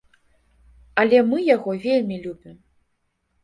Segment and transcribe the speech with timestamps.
[1.03, 2.61] Але мы яго вельмі любім.